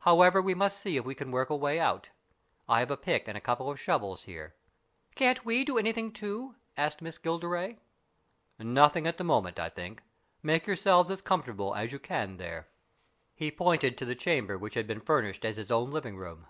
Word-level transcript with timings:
However, 0.00 0.42
we 0.42 0.52
must 0.54 0.78
see 0.78 0.98
if 0.98 1.06
we 1.06 1.14
can 1.14 1.30
work 1.30 1.48
a 1.48 1.56
way 1.56 1.80
out. 1.80 2.10
I 2.68 2.80
have 2.80 2.90
a 2.90 2.98
pick 2.98 3.26
and 3.26 3.34
a 3.34 3.40
couple 3.40 3.70
of 3.70 3.80
shovels 3.80 4.24
here." 4.24 4.54
"Can't 5.14 5.42
we 5.42 5.64
do 5.64 5.78
anything 5.78 6.12
too?" 6.12 6.56
asked 6.76 7.00
Miss 7.00 7.16
Gilderay." 7.16 7.78
Nothing 8.58 9.06
at 9.06 9.16
the 9.16 9.24
moment, 9.24 9.58
I 9.58 9.70
think. 9.70 10.02
Make 10.42 10.66
your 10.66 10.76
selves 10.76 11.10
as 11.10 11.22
comfortable 11.22 11.74
as 11.74 11.92
you 11.92 11.98
can 11.98 12.36
there." 12.36 12.66
78 12.66 12.66
STORIES 12.66 12.70
IN 12.70 13.38
GREY 13.38 13.46
He 13.46 13.50
pointed 13.56 13.96
to 13.98 14.04
the 14.04 14.14
chamber 14.14 14.58
which 14.58 14.74
had 14.74 14.86
been 14.86 15.00
furnished 15.00 15.46
as 15.46 15.56
his 15.56 15.70
own 15.70 15.90
living 15.90 16.18
room. 16.18 16.46